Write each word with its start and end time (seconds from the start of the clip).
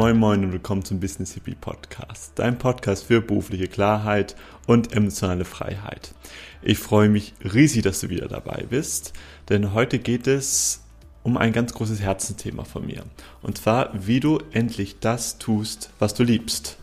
Moin 0.00 0.16
Moin 0.16 0.42
und 0.44 0.52
willkommen 0.52 0.82
zum 0.82 0.98
Business 0.98 1.34
Hippie 1.34 1.54
Podcast, 1.54 2.32
dein 2.36 2.56
Podcast 2.56 3.04
für 3.04 3.20
berufliche 3.20 3.68
Klarheit 3.68 4.34
und 4.66 4.94
emotionale 4.94 5.44
Freiheit. 5.44 6.14
Ich 6.62 6.78
freue 6.78 7.10
mich 7.10 7.34
riesig, 7.44 7.82
dass 7.82 8.00
du 8.00 8.08
wieder 8.08 8.26
dabei 8.26 8.64
bist, 8.70 9.12
denn 9.50 9.74
heute 9.74 9.98
geht 9.98 10.26
es 10.26 10.82
um 11.22 11.36
ein 11.36 11.52
ganz 11.52 11.74
großes 11.74 12.00
Herzensthema 12.00 12.64
von 12.64 12.86
mir. 12.86 13.04
Und 13.42 13.58
zwar, 13.58 13.90
wie 13.92 14.20
du 14.20 14.38
endlich 14.52 15.00
das 15.00 15.36
tust, 15.36 15.90
was 15.98 16.14
du 16.14 16.22
liebst. 16.22 16.78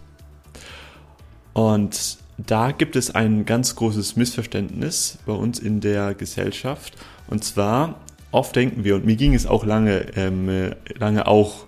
Und 1.53 2.19
da 2.37 2.71
gibt 2.71 2.95
es 2.95 3.15
ein 3.15 3.45
ganz 3.45 3.75
großes 3.75 4.15
Missverständnis 4.15 5.17
bei 5.25 5.33
uns 5.33 5.57
in 5.57 5.81
der 5.81 6.13
Gesellschaft. 6.13 6.95
Und 7.25 7.43
zwar, 7.43 7.99
oft 8.29 8.55
denken 8.55 8.83
wir, 8.83 8.93
und 8.93 9.07
mir 9.07 9.15
ging 9.15 9.33
es 9.33 9.47
auch 9.47 9.65
lange, 9.65 10.15
ähm, 10.15 10.75
lange 10.99 11.25
auch 11.25 11.65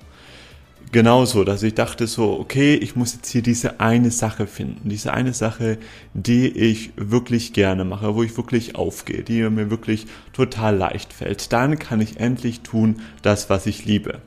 genauso, 0.91 1.43
dass 1.43 1.63
ich 1.63 1.75
dachte 1.75 2.07
so, 2.07 2.39
okay, 2.39 2.75
ich 2.75 2.95
muss 2.95 3.13
jetzt 3.13 3.29
hier 3.29 3.41
diese 3.41 3.79
eine 3.79 4.11
Sache 4.11 4.47
finden, 4.47 4.89
diese 4.89 5.13
eine 5.13 5.33
Sache, 5.33 5.77
die 6.13 6.47
ich 6.47 6.91
wirklich 6.95 7.53
gerne 7.53 7.85
mache, 7.85 8.15
wo 8.15 8.23
ich 8.23 8.35
wirklich 8.37 8.75
aufgehe, 8.75 9.23
die 9.23 9.41
mir 9.49 9.69
wirklich 9.69 10.07
total 10.33 10.75
leicht 10.75 11.13
fällt. 11.13 11.51
Dann 11.53 11.79
kann 11.79 12.01
ich 12.01 12.19
endlich 12.19 12.61
tun 12.61 13.01
das, 13.21 13.49
was 13.49 13.65
ich 13.65 13.85
liebe. 13.85 14.19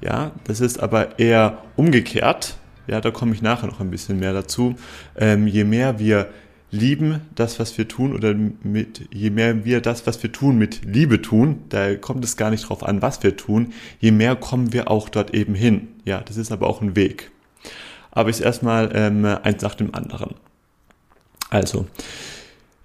Ja, 0.00 0.32
das 0.44 0.60
ist 0.60 0.80
aber 0.80 1.18
eher 1.18 1.62
umgekehrt. 1.76 2.56
Ja, 2.86 3.00
da 3.00 3.10
komme 3.10 3.34
ich 3.34 3.42
nachher 3.42 3.66
noch 3.66 3.80
ein 3.80 3.90
bisschen 3.90 4.20
mehr 4.20 4.32
dazu. 4.32 4.76
Ähm, 5.16 5.46
je 5.46 5.64
mehr 5.64 5.98
wir 5.98 6.28
lieben 6.76 7.20
das, 7.34 7.58
was 7.58 7.76
wir 7.78 7.88
tun, 7.88 8.14
oder 8.14 8.34
mit, 8.34 9.08
je 9.12 9.30
mehr 9.30 9.64
wir 9.64 9.80
das, 9.80 10.06
was 10.06 10.22
wir 10.22 10.32
tun, 10.32 10.58
mit 10.58 10.84
Liebe 10.84 11.22
tun, 11.22 11.64
da 11.68 11.94
kommt 11.96 12.24
es 12.24 12.36
gar 12.36 12.50
nicht 12.50 12.68
drauf 12.68 12.82
an, 12.82 13.02
was 13.02 13.22
wir 13.22 13.36
tun, 13.36 13.72
je 13.98 14.12
mehr 14.12 14.36
kommen 14.36 14.72
wir 14.72 14.90
auch 14.90 15.08
dort 15.08 15.34
eben 15.34 15.54
hin. 15.54 15.88
Ja, 16.04 16.20
das 16.20 16.36
ist 16.36 16.52
aber 16.52 16.68
auch 16.68 16.80
ein 16.80 16.96
Weg. 16.96 17.30
Aber 18.10 18.30
ich 18.30 18.42
erstmal 18.42 18.90
ähm, 18.94 19.24
eins 19.24 19.62
nach 19.62 19.74
dem 19.74 19.94
anderen. 19.94 20.34
Also, 21.50 21.86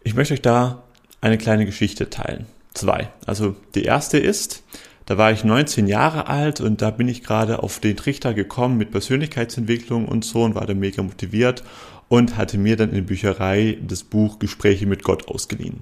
ich 0.03 0.15
möchte 0.15 0.33
euch 0.33 0.41
da 0.41 0.83
eine 1.21 1.37
kleine 1.37 1.65
Geschichte 1.65 2.09
teilen. 2.09 2.45
Zwei. 2.73 3.09
Also, 3.25 3.55
die 3.75 3.83
erste 3.83 4.17
ist, 4.17 4.63
da 5.05 5.17
war 5.17 5.31
ich 5.31 5.43
19 5.43 5.87
Jahre 5.87 6.27
alt 6.27 6.61
und 6.61 6.81
da 6.81 6.91
bin 6.91 7.07
ich 7.07 7.23
gerade 7.23 7.63
auf 7.63 7.79
den 7.79 7.97
Trichter 7.97 8.33
gekommen 8.33 8.77
mit 8.77 8.91
Persönlichkeitsentwicklung 8.91 10.07
und 10.07 10.23
so 10.23 10.43
und 10.43 10.55
war 10.55 10.65
da 10.65 10.73
mega 10.73 11.01
motiviert 11.03 11.63
und 12.11 12.35
hatte 12.35 12.57
mir 12.57 12.75
dann 12.75 12.89
in 12.89 12.95
der 12.95 13.01
Bücherei 13.03 13.77
das 13.87 14.03
Buch 14.03 14.37
Gespräche 14.37 14.85
mit 14.85 15.01
Gott 15.01 15.29
ausgeliehen. 15.29 15.79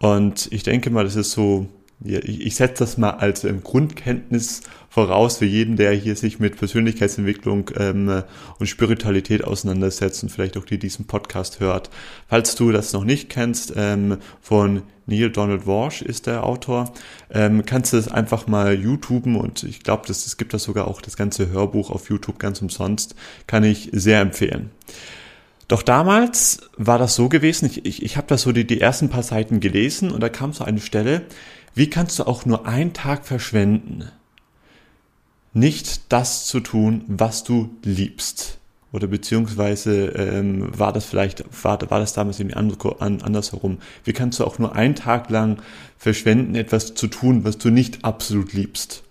Und 0.00 0.48
ich 0.50 0.64
denke 0.64 0.90
mal, 0.90 1.04
das 1.04 1.14
ist 1.14 1.30
so, 1.30 1.68
ich 2.02 2.56
setze 2.56 2.82
das 2.82 2.98
mal 2.98 3.10
als 3.10 3.44
ähm, 3.44 3.62
Grundkenntnis 3.62 4.62
voraus 4.90 5.36
für 5.38 5.44
jeden, 5.44 5.76
der 5.76 5.92
hier 5.92 6.16
sich 6.16 6.40
mit 6.40 6.56
Persönlichkeitsentwicklung 6.56 7.70
ähm, 7.76 8.24
und 8.58 8.66
Spiritualität 8.66 9.44
auseinandersetzt 9.44 10.24
und 10.24 10.30
vielleicht 10.30 10.56
auch 10.56 10.64
die 10.64 10.76
diesen 10.80 11.06
Podcast 11.06 11.60
hört. 11.60 11.88
Falls 12.26 12.56
du 12.56 12.72
das 12.72 12.92
noch 12.92 13.04
nicht 13.04 13.28
kennst, 13.28 13.74
ähm, 13.76 14.18
von 14.40 14.82
Neil 15.06 15.30
Donald 15.30 15.68
Walsh 15.68 16.02
ist 16.02 16.26
der 16.26 16.42
Autor, 16.42 16.92
ähm, 17.30 17.64
kannst 17.64 17.92
du 17.92 17.96
es 17.96 18.08
einfach 18.08 18.48
mal 18.48 18.74
YouTuben 18.74 19.36
und 19.36 19.62
ich 19.62 19.84
glaube, 19.84 20.10
es 20.10 20.36
gibt 20.36 20.52
das 20.52 20.64
sogar 20.64 20.88
auch 20.88 21.00
das 21.00 21.16
ganze 21.16 21.50
Hörbuch 21.50 21.90
auf 21.90 22.10
YouTube 22.10 22.40
ganz 22.40 22.60
umsonst, 22.60 23.14
kann 23.46 23.62
ich 23.62 23.90
sehr 23.92 24.20
empfehlen. 24.20 24.70
Doch 25.68 25.82
damals 25.82 26.60
war 26.76 26.98
das 26.98 27.14
so 27.14 27.28
gewesen, 27.28 27.66
ich, 27.66 27.84
ich, 27.86 28.02
ich 28.02 28.16
habe 28.16 28.26
das 28.26 28.42
so 28.42 28.52
die, 28.52 28.66
die 28.66 28.80
ersten 28.80 29.08
paar 29.08 29.22
Seiten 29.22 29.60
gelesen 29.60 30.10
und 30.10 30.20
da 30.20 30.28
kam 30.28 30.52
so 30.52 30.64
eine 30.64 30.80
Stelle, 30.80 31.22
wie 31.74 31.88
kannst 31.90 32.18
du 32.18 32.24
auch 32.24 32.44
nur 32.44 32.66
einen 32.66 32.92
Tag 32.92 33.26
verschwenden, 33.26 34.10
nicht 35.52 36.12
das 36.12 36.46
zu 36.46 36.60
tun, 36.60 37.04
was 37.06 37.44
du 37.44 37.70
liebst? 37.82 38.58
Oder 38.92 39.08
beziehungsweise 39.08 40.06
ähm, 40.10 40.68
war 40.78 40.92
das 40.92 41.04
vielleicht, 41.04 41.44
war, 41.64 41.80
war 41.90 41.98
das 41.98 42.12
damals 42.12 42.38
irgendwie 42.38 42.56
andersherum? 42.56 43.78
Wie 44.04 44.12
kannst 44.12 44.38
du 44.38 44.44
auch 44.44 44.60
nur 44.60 44.76
einen 44.76 44.94
Tag 44.94 45.30
lang 45.30 45.60
verschwenden, 45.98 46.54
etwas 46.54 46.94
zu 46.94 47.08
tun, 47.08 47.42
was 47.42 47.58
du 47.58 47.70
nicht 47.70 48.04
absolut 48.04 48.52
liebst? 48.52 49.03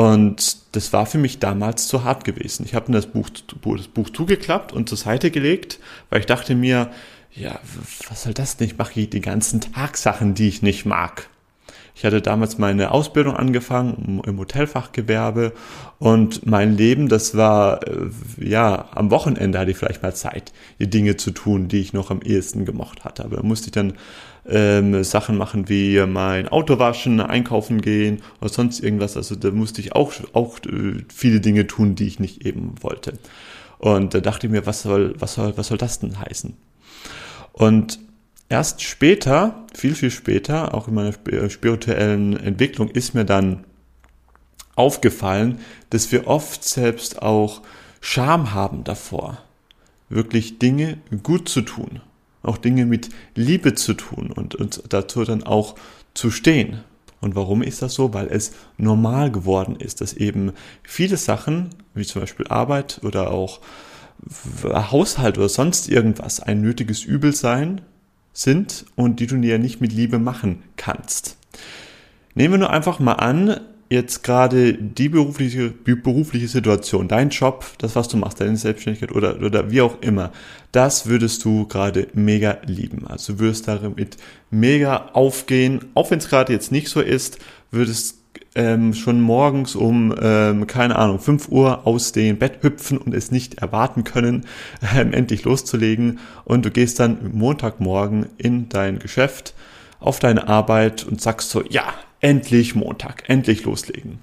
Und 0.00 0.56
das 0.72 0.94
war 0.94 1.04
für 1.04 1.18
mich 1.18 1.40
damals 1.40 1.86
zu 1.86 2.04
hart 2.04 2.24
gewesen. 2.24 2.64
Ich 2.64 2.74
habe 2.74 2.90
das 2.90 3.04
Buch, 3.04 3.28
das 3.28 3.86
Buch 3.88 4.08
zugeklappt 4.08 4.72
und 4.72 4.88
zur 4.88 4.96
Seite 4.96 5.30
gelegt, 5.30 5.78
weil 6.08 6.20
ich 6.20 6.26
dachte 6.26 6.54
mir, 6.54 6.90
ja, 7.34 7.60
was 8.08 8.22
soll 8.22 8.32
das 8.32 8.56
denn? 8.56 8.68
Ich 8.68 8.78
mache 8.78 9.06
die 9.06 9.20
ganzen 9.20 9.60
Tag 9.60 9.98
Sachen, 9.98 10.32
die 10.32 10.48
ich 10.48 10.62
nicht 10.62 10.86
mag. 10.86 11.28
Ich 11.94 12.04
hatte 12.04 12.22
damals 12.22 12.58
meine 12.58 12.92
Ausbildung 12.92 13.36
angefangen 13.36 14.22
im 14.26 14.38
Hotelfachgewerbe 14.38 15.52
und 15.98 16.46
mein 16.46 16.76
Leben, 16.76 17.08
das 17.08 17.36
war, 17.36 17.86
äh, 17.86 18.08
ja, 18.38 18.88
am 18.94 19.10
Wochenende 19.10 19.58
hatte 19.58 19.70
ich 19.70 19.76
vielleicht 19.76 20.02
mal 20.02 20.14
Zeit, 20.14 20.52
die 20.78 20.88
Dinge 20.88 21.16
zu 21.16 21.30
tun, 21.30 21.68
die 21.68 21.80
ich 21.80 21.92
noch 21.92 22.10
am 22.10 22.22
ehesten 22.22 22.64
gemocht 22.64 23.04
hatte. 23.04 23.24
Aber 23.24 23.36
da 23.36 23.42
musste 23.42 23.66
ich 23.66 23.72
dann 23.72 23.94
ähm, 24.48 25.04
Sachen 25.04 25.36
machen 25.36 25.68
wie 25.68 26.04
mein 26.06 26.48
Auto 26.48 26.78
waschen, 26.78 27.20
einkaufen 27.20 27.80
gehen 27.82 28.22
oder 28.40 28.50
sonst 28.50 28.80
irgendwas. 28.80 29.16
Also 29.16 29.34
da 29.34 29.50
musste 29.50 29.80
ich 29.80 29.94
auch, 29.94 30.12
auch 30.32 30.58
äh, 30.60 31.04
viele 31.14 31.40
Dinge 31.40 31.66
tun, 31.66 31.94
die 31.94 32.06
ich 32.06 32.20
nicht 32.20 32.46
eben 32.46 32.74
wollte. 32.80 33.18
Und 33.78 34.14
da 34.14 34.20
dachte 34.20 34.46
ich 34.46 34.52
mir, 34.52 34.66
was 34.66 34.82
soll, 34.82 35.14
was 35.18 35.34
soll, 35.34 35.56
was 35.56 35.68
soll 35.68 35.78
das 35.78 36.00
denn 36.00 36.18
heißen? 36.20 36.54
Und 37.52 37.98
erst 38.50 38.82
später, 38.82 39.64
viel, 39.72 39.94
viel 39.94 40.10
später, 40.10 40.74
auch 40.74 40.88
in 40.88 40.94
meiner 40.94 41.12
spirituellen 41.48 42.36
Entwicklung, 42.36 42.90
ist 42.90 43.14
mir 43.14 43.24
dann 43.24 43.64
aufgefallen, 44.76 45.60
dass 45.88 46.12
wir 46.12 46.26
oft 46.26 46.64
selbst 46.64 47.22
auch 47.22 47.62
Scham 48.00 48.52
haben 48.52 48.84
davor, 48.84 49.38
wirklich 50.08 50.58
Dinge 50.58 50.98
gut 51.22 51.48
zu 51.48 51.62
tun, 51.62 52.00
auch 52.42 52.58
Dinge 52.58 52.86
mit 52.86 53.10
Liebe 53.34 53.74
zu 53.74 53.94
tun 53.94 54.30
und, 54.32 54.54
und 54.54 54.82
dazu 54.88 55.24
dann 55.24 55.42
auch 55.42 55.76
zu 56.14 56.30
stehen. 56.30 56.80
Und 57.20 57.36
warum 57.36 57.62
ist 57.62 57.82
das 57.82 57.94
so? 57.94 58.14
Weil 58.14 58.28
es 58.28 58.52
normal 58.78 59.30
geworden 59.30 59.76
ist, 59.76 60.00
dass 60.00 60.14
eben 60.14 60.52
viele 60.82 61.18
Sachen, 61.18 61.68
wie 61.94 62.06
zum 62.06 62.22
Beispiel 62.22 62.46
Arbeit 62.48 63.00
oder 63.02 63.30
auch 63.30 63.60
Haushalt 64.64 65.36
oder 65.36 65.50
sonst 65.50 65.88
irgendwas, 65.88 66.40
ein 66.40 66.62
nötiges 66.62 67.04
Übel 67.04 67.34
sein 67.34 67.82
sind 68.32 68.86
und 68.96 69.20
die 69.20 69.26
du 69.26 69.36
dir 69.36 69.58
nicht 69.58 69.80
mit 69.80 69.92
Liebe 69.92 70.18
machen 70.18 70.62
kannst. 70.76 71.36
Nehmen 72.34 72.54
wir 72.54 72.58
nur 72.58 72.70
einfach 72.70 73.00
mal 73.00 73.14
an, 73.14 73.60
jetzt 73.90 74.22
gerade 74.22 74.74
die 74.74 75.08
berufliche, 75.08 75.70
berufliche 75.70 76.46
Situation, 76.46 77.08
dein 77.08 77.30
Job, 77.30 77.66
das, 77.78 77.96
was 77.96 78.06
du 78.06 78.16
machst, 78.16 78.40
deine 78.40 78.56
Selbstständigkeit 78.56 79.12
oder, 79.12 79.42
oder 79.42 79.70
wie 79.72 79.80
auch 79.80 80.00
immer, 80.00 80.30
das 80.70 81.06
würdest 81.06 81.44
du 81.44 81.66
gerade 81.66 82.06
mega 82.14 82.58
lieben. 82.64 83.06
Also 83.08 83.32
du 83.32 83.40
würdest 83.40 83.66
damit 83.66 84.16
mega 84.50 85.10
aufgehen, 85.12 85.86
auch 85.94 86.10
wenn 86.12 86.20
es 86.20 86.28
gerade 86.28 86.52
jetzt 86.52 86.70
nicht 86.70 86.88
so 86.88 87.00
ist, 87.00 87.38
würdest 87.72 88.19
ähm, 88.54 88.94
schon 88.94 89.20
morgens 89.20 89.76
um, 89.76 90.14
ähm, 90.20 90.66
keine 90.66 90.96
Ahnung, 90.96 91.20
5 91.20 91.48
Uhr 91.48 91.86
aus 91.86 92.12
dem 92.12 92.38
Bett 92.38 92.62
hüpfen 92.62 92.98
und 92.98 93.14
es 93.14 93.30
nicht 93.30 93.54
erwarten 93.58 94.04
können, 94.04 94.46
ähm, 94.96 95.12
endlich 95.12 95.44
loszulegen. 95.44 96.18
Und 96.44 96.64
du 96.64 96.70
gehst 96.70 97.00
dann 97.00 97.30
Montagmorgen 97.32 98.26
in 98.38 98.68
dein 98.68 98.98
Geschäft, 98.98 99.54
auf 100.00 100.18
deine 100.18 100.48
Arbeit 100.48 101.04
und 101.04 101.20
sagst 101.20 101.50
so, 101.50 101.62
ja, 101.68 101.94
endlich 102.20 102.74
Montag, 102.74 103.24
endlich 103.28 103.64
loslegen. 103.64 104.18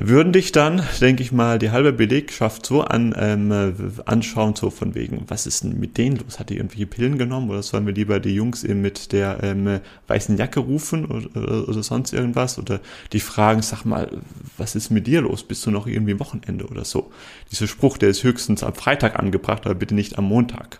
Würden 0.00 0.32
dich 0.32 0.52
dann, 0.52 0.82
denke 1.00 1.24
ich 1.24 1.32
mal, 1.32 1.58
die 1.58 1.70
halbe 1.70 1.92
Belegschaft 1.92 2.64
so 2.64 2.82
an, 2.82 3.14
ähm, 3.18 3.74
anschauen, 4.06 4.54
so 4.54 4.70
von 4.70 4.94
wegen, 4.94 5.24
was 5.26 5.46
ist 5.46 5.64
denn 5.64 5.80
mit 5.80 5.98
denen 5.98 6.16
los? 6.16 6.38
Hat 6.38 6.50
die 6.50 6.56
irgendwelche 6.56 6.86
Pillen 6.86 7.18
genommen 7.18 7.50
oder 7.50 7.62
sollen 7.64 7.84
wir 7.84 7.92
lieber 7.92 8.20
die 8.20 8.34
Jungs 8.34 8.62
eben 8.62 8.80
mit 8.80 9.10
der 9.12 9.42
ähm, 9.42 9.80
weißen 10.06 10.36
Jacke 10.36 10.60
rufen 10.60 11.04
oder, 11.06 11.28
oder, 11.34 11.68
oder, 11.68 11.82
sonst 11.82 12.12
irgendwas? 12.12 12.58
Oder 12.58 12.80
die 13.12 13.18
fragen, 13.18 13.62
sag 13.62 13.84
mal, 13.84 14.08
was 14.56 14.76
ist 14.76 14.90
mit 14.90 15.08
dir 15.08 15.22
los? 15.22 15.42
Bist 15.42 15.66
du 15.66 15.72
noch 15.72 15.88
irgendwie 15.88 16.20
Wochenende 16.20 16.66
oder 16.66 16.84
so? 16.84 17.10
Dieser 17.50 17.66
Spruch, 17.66 17.98
der 17.98 18.10
ist 18.10 18.22
höchstens 18.22 18.62
am 18.62 18.74
Freitag 18.74 19.18
angebracht, 19.18 19.66
aber 19.66 19.74
bitte 19.74 19.96
nicht 19.96 20.16
am 20.16 20.26
Montag. 20.26 20.78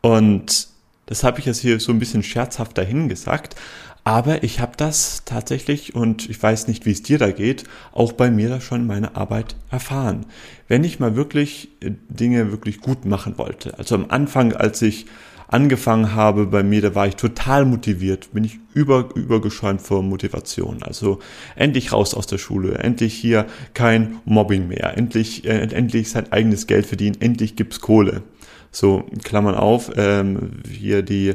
Und 0.00 0.68
das 1.06 1.22
habe 1.22 1.38
ich 1.38 1.46
jetzt 1.46 1.60
hier 1.60 1.78
so 1.78 1.92
ein 1.92 1.98
bisschen 1.98 2.22
scherzhaft 2.22 2.76
dahin 2.78 3.08
gesagt, 3.08 3.54
aber 4.04 4.42
ich 4.42 4.60
habe 4.60 4.72
das 4.76 5.24
tatsächlich, 5.24 5.94
und 5.94 6.28
ich 6.28 6.42
weiß 6.42 6.66
nicht, 6.66 6.86
wie 6.86 6.90
es 6.90 7.02
dir 7.02 7.18
da 7.18 7.30
geht, 7.30 7.64
auch 7.92 8.12
bei 8.12 8.30
mir 8.30 8.48
da 8.48 8.60
schon 8.60 8.86
meine 8.86 9.14
Arbeit 9.14 9.56
erfahren. 9.70 10.26
Wenn 10.66 10.82
ich 10.84 10.98
mal 10.98 11.14
wirklich 11.14 11.68
äh, 11.80 11.92
Dinge 12.08 12.50
wirklich 12.50 12.80
gut 12.80 13.04
machen 13.04 13.38
wollte, 13.38 13.78
also 13.78 13.94
am 13.94 14.06
Anfang, 14.08 14.52
als 14.54 14.82
ich 14.82 15.06
angefangen 15.52 16.14
habe 16.14 16.46
bei 16.46 16.62
mir, 16.62 16.80
da 16.80 16.94
war 16.94 17.06
ich 17.06 17.16
total 17.16 17.64
motiviert, 17.64 18.32
bin 18.32 18.42
ich 18.42 18.58
über, 18.72 19.10
übergeschäumt 19.14 19.82
vor 19.82 20.02
Motivation. 20.02 20.82
Also 20.82 21.18
endlich 21.56 21.92
raus 21.92 22.14
aus 22.14 22.26
der 22.26 22.38
Schule, 22.38 22.78
endlich 22.78 23.14
hier 23.14 23.46
kein 23.74 24.18
Mobbing 24.24 24.68
mehr, 24.68 24.96
endlich, 24.96 25.44
äh, 25.44 25.58
endlich 25.58 26.10
sein 26.10 26.32
eigenes 26.32 26.66
Geld 26.66 26.86
verdienen, 26.86 27.20
endlich 27.20 27.54
gibt's 27.54 27.80
Kohle. 27.80 28.22
So, 28.70 29.04
Klammern 29.22 29.54
auf, 29.54 29.90
ähm, 29.96 30.62
hier 30.66 31.02
die 31.02 31.34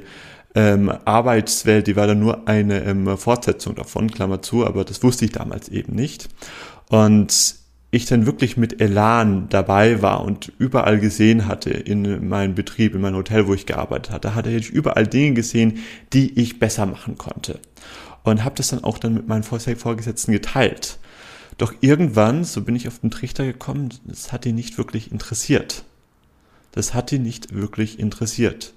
ähm, 0.56 0.92
Arbeitswelt, 1.06 1.88
die 1.88 1.96
war 1.96 2.08
dann 2.08 2.20
nur 2.20 2.48
eine 2.48 2.84
ähm, 2.84 3.18
Fortsetzung 3.18 3.76
davon, 3.76 4.10
Klammer 4.10 4.42
zu, 4.42 4.66
aber 4.66 4.84
das 4.84 5.04
wusste 5.04 5.26
ich 5.26 5.32
damals 5.32 5.70
eben 5.70 5.94
nicht. 5.94 6.30
Und 6.90 7.56
ich 7.90 8.06
dann 8.06 8.26
wirklich 8.26 8.58
mit 8.58 8.82
Elan 8.82 9.48
dabei 9.50 10.02
war 10.02 10.24
und 10.24 10.52
überall 10.60 11.00
gesehen 11.00 11.48
hatte 11.48 11.70
in 11.70 12.28
meinem 12.28 12.54
Betrieb, 12.54 12.94
in 12.94 13.02
meinem 13.02 13.16
Hotel, 13.16 13.48
wo 13.48 13.54
ich 13.54 13.66
gearbeitet 13.66 14.12
hatte, 14.12 14.36
hatte 14.36 14.50
ich 14.50 14.70
überall 14.70 15.08
Dinge 15.08 15.34
gesehen, 15.34 15.80
die 16.12 16.40
ich 16.40 16.60
besser 16.60 16.86
machen 16.86 17.18
konnte. 17.18 17.60
Und 18.24 18.44
habe 18.44 18.56
das 18.56 18.70
dann 18.70 18.84
auch 18.84 18.98
dann 18.98 19.14
mit 19.14 19.28
meinen 19.28 19.44
Vorgesetzten 19.44 20.34
geteilt. 20.34 21.00
Doch 21.58 21.74
irgendwann, 21.80 22.44
so 22.44 22.62
bin 22.62 22.76
ich 22.76 22.88
auf 22.88 23.00
den 23.00 23.10
Trichter 23.10 23.46
gekommen, 23.46 23.90
das 24.06 24.32
hat 24.34 24.46
ihn 24.46 24.56
nicht 24.56 24.78
wirklich 24.78 25.12
interessiert. 25.12 25.84
Das 26.74 26.94
hat 26.94 27.12
ihn 27.12 27.24
nicht 27.24 27.56
wirklich 27.56 28.00
interessiert. 28.00 28.74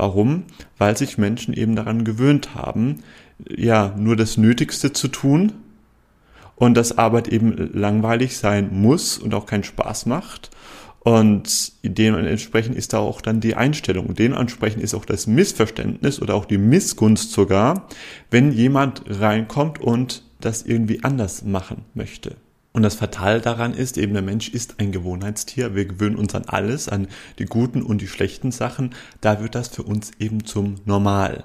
Warum? 0.00 0.44
Weil 0.78 0.96
sich 0.96 1.18
Menschen 1.18 1.52
eben 1.52 1.76
daran 1.76 2.04
gewöhnt 2.04 2.54
haben, 2.54 3.02
ja, 3.54 3.94
nur 3.98 4.16
das 4.16 4.38
Nötigste 4.38 4.94
zu 4.94 5.08
tun 5.08 5.52
und 6.56 6.74
dass 6.74 6.96
Arbeit 6.96 7.28
eben 7.28 7.54
langweilig 7.74 8.38
sein 8.38 8.70
muss 8.72 9.18
und 9.18 9.34
auch 9.34 9.44
keinen 9.44 9.62
Spaß 9.62 10.06
macht. 10.06 10.48
Und 11.00 11.72
dementsprechend 11.82 12.76
ist 12.76 12.94
da 12.94 13.00
auch 13.00 13.20
dann 13.20 13.40
die 13.40 13.56
Einstellung. 13.56 14.14
Dementsprechend 14.14 14.82
ist 14.82 14.94
auch 14.94 15.04
das 15.04 15.26
Missverständnis 15.26 16.22
oder 16.22 16.34
auch 16.34 16.46
die 16.46 16.56
Missgunst 16.56 17.32
sogar, 17.32 17.86
wenn 18.30 18.52
jemand 18.52 19.02
reinkommt 19.06 19.82
und 19.82 20.22
das 20.40 20.62
irgendwie 20.62 21.04
anders 21.04 21.44
machen 21.44 21.84
möchte. 21.92 22.36
Und 22.72 22.82
das 22.82 22.94
Fatale 22.94 23.40
daran 23.40 23.74
ist, 23.74 23.98
eben 23.98 24.12
der 24.12 24.22
Mensch 24.22 24.48
ist 24.48 24.78
ein 24.78 24.92
Gewohnheitstier. 24.92 25.74
Wir 25.74 25.86
gewöhnen 25.86 26.16
uns 26.16 26.34
an 26.34 26.44
alles, 26.46 26.88
an 26.88 27.08
die 27.38 27.46
guten 27.46 27.82
und 27.82 28.00
die 28.00 28.06
schlechten 28.06 28.52
Sachen. 28.52 28.94
Da 29.20 29.40
wird 29.42 29.56
das 29.56 29.68
für 29.68 29.82
uns 29.82 30.12
eben 30.20 30.44
zum 30.44 30.76
Normal. 30.84 31.44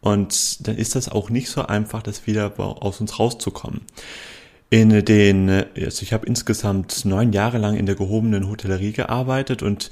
Und 0.00 0.66
dann 0.66 0.76
ist 0.76 0.94
das 0.94 1.10
auch 1.10 1.30
nicht 1.30 1.50
so 1.50 1.66
einfach, 1.66 2.02
das 2.02 2.26
wieder 2.26 2.58
aus 2.58 3.00
uns 3.00 3.18
rauszukommen. 3.18 3.82
In 4.70 5.04
den, 5.04 5.50
also 5.50 6.02
ich 6.02 6.14
habe 6.14 6.26
insgesamt 6.26 7.04
neun 7.04 7.32
Jahre 7.32 7.58
lang 7.58 7.76
in 7.76 7.84
der 7.84 7.94
gehobenen 7.94 8.48
Hotellerie 8.48 8.92
gearbeitet 8.92 9.62
und 9.62 9.90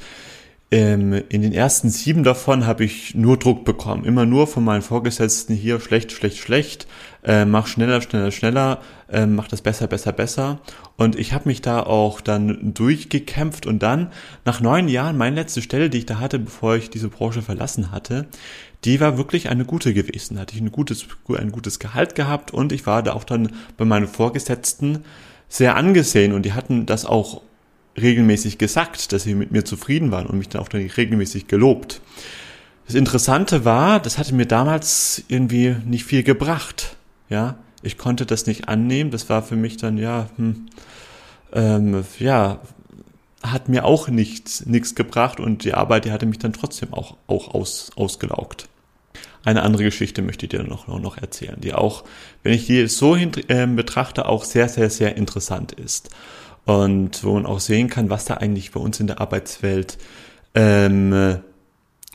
ähm, 0.72 1.20
in 1.28 1.42
den 1.42 1.52
ersten 1.52 1.90
sieben 1.90 2.22
davon 2.22 2.64
habe 2.64 2.84
ich 2.84 3.16
nur 3.16 3.36
Druck 3.36 3.64
bekommen. 3.64 4.04
Immer 4.04 4.24
nur 4.24 4.46
von 4.46 4.62
meinen 4.62 4.82
Vorgesetzten 4.82 5.54
hier 5.54 5.80
schlecht, 5.80 6.12
schlecht, 6.12 6.38
schlecht. 6.38 6.86
Äh, 7.24 7.44
mach 7.44 7.66
schneller, 7.66 8.00
schneller, 8.00 8.30
schneller. 8.30 8.80
Äh, 9.10 9.26
mach 9.26 9.48
das 9.48 9.62
besser, 9.62 9.88
besser, 9.88 10.12
besser. 10.12 10.60
Und 10.96 11.18
ich 11.18 11.32
habe 11.32 11.48
mich 11.48 11.60
da 11.60 11.82
auch 11.82 12.20
dann 12.20 12.72
durchgekämpft 12.72 13.66
und 13.66 13.82
dann 13.82 14.12
nach 14.44 14.60
neun 14.60 14.86
Jahren 14.86 15.18
meine 15.18 15.34
letzte 15.36 15.60
Stelle, 15.60 15.90
die 15.90 15.98
ich 15.98 16.06
da 16.06 16.20
hatte, 16.20 16.38
bevor 16.38 16.76
ich 16.76 16.88
diese 16.88 17.08
Branche 17.08 17.42
verlassen 17.42 17.90
hatte, 17.90 18.28
die 18.84 19.00
war 19.00 19.18
wirklich 19.18 19.48
eine 19.48 19.64
gute 19.64 19.92
gewesen. 19.92 20.36
Da 20.36 20.42
hatte 20.42 20.54
ich 20.54 20.60
ein 20.60 20.70
gutes, 20.70 21.06
ein 21.36 21.50
gutes 21.50 21.80
Gehalt 21.80 22.14
gehabt 22.14 22.52
und 22.52 22.70
ich 22.70 22.86
war 22.86 23.02
da 23.02 23.14
auch 23.14 23.24
dann 23.24 23.52
bei 23.76 23.84
meinen 23.84 24.06
Vorgesetzten 24.06 25.04
sehr 25.48 25.74
angesehen 25.74 26.32
und 26.32 26.46
die 26.46 26.52
hatten 26.52 26.86
das 26.86 27.04
auch 27.04 27.42
regelmäßig 27.96 28.58
gesagt, 28.58 29.12
dass 29.12 29.24
sie 29.24 29.34
mit 29.34 29.50
mir 29.50 29.64
zufrieden 29.64 30.10
waren 30.10 30.26
und 30.26 30.38
mich 30.38 30.48
dann 30.48 30.62
auch 30.62 30.68
dann 30.68 30.86
regelmäßig 30.86 31.46
gelobt. 31.46 32.00
Das 32.86 32.94
Interessante 32.94 33.64
war, 33.64 34.00
das 34.00 34.18
hatte 34.18 34.34
mir 34.34 34.46
damals 34.46 35.24
irgendwie 35.28 35.76
nicht 35.84 36.04
viel 36.04 36.22
gebracht. 36.22 36.96
Ja, 37.28 37.56
ich 37.82 37.98
konnte 37.98 38.26
das 38.26 38.46
nicht 38.46 38.68
annehmen. 38.68 39.10
Das 39.10 39.28
war 39.28 39.42
für 39.42 39.56
mich 39.56 39.76
dann 39.76 39.96
ja, 39.96 40.28
hm, 40.36 40.66
ähm, 41.52 42.04
ja, 42.18 42.60
hat 43.42 43.68
mir 43.68 43.84
auch 43.84 44.08
nichts 44.08 44.66
nichts 44.66 44.94
gebracht 44.94 45.40
und 45.40 45.64
die 45.64 45.72
Arbeit, 45.72 46.04
die 46.04 46.12
hatte 46.12 46.26
mich 46.26 46.38
dann 46.38 46.52
trotzdem 46.52 46.92
auch 46.92 47.16
auch 47.26 47.54
aus, 47.54 47.90
ausgelaugt. 47.96 48.68
Eine 49.44 49.62
andere 49.62 49.84
Geschichte 49.84 50.20
möchte 50.20 50.44
ich 50.44 50.50
dir 50.50 50.62
noch, 50.62 50.86
noch 50.86 51.16
erzählen, 51.16 51.58
die 51.58 51.72
auch, 51.72 52.04
wenn 52.42 52.52
ich 52.52 52.66
die 52.66 52.86
so 52.88 53.16
hin, 53.16 53.32
äh, 53.48 53.66
betrachte, 53.66 54.26
auch 54.26 54.44
sehr, 54.44 54.68
sehr, 54.68 54.90
sehr 54.90 55.16
interessant 55.16 55.72
ist 55.72 56.10
und 56.64 57.24
wo 57.24 57.34
man 57.34 57.46
auch 57.46 57.60
sehen 57.60 57.88
kann, 57.88 58.10
was 58.10 58.24
da 58.24 58.34
eigentlich 58.34 58.72
bei 58.72 58.80
uns 58.80 59.00
in 59.00 59.06
der 59.06 59.20
Arbeitswelt 59.20 59.98
ähm, 60.54 61.40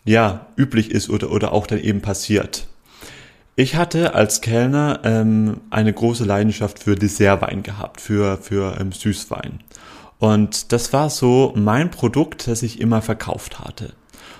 ja 0.03 0.47
üblich 0.57 0.91
ist 0.91 1.09
oder 1.09 1.31
oder 1.31 1.51
auch 1.51 1.67
dann 1.67 1.79
eben 1.79 2.01
passiert. 2.01 2.67
Ich 3.57 3.75
hatte 3.75 4.13
als 4.13 4.41
Kellner 4.41 4.99
ähm, 5.03 5.61
eine 5.69 5.93
große 5.93 6.25
Leidenschaft 6.25 6.79
für 6.79 6.95
Dessertwein 6.95 7.63
gehabt, 7.63 8.01
für 8.01 8.37
für 8.37 8.77
ähm, 8.79 8.91
Süßwein. 8.91 9.61
Und 10.19 10.71
das 10.71 10.93
war 10.93 11.09
so 11.09 11.53
mein 11.55 11.91
Produkt, 11.91 12.47
das 12.47 12.63
ich 12.63 12.79
immer 12.79 13.01
verkauft 13.01 13.59
hatte. 13.59 13.93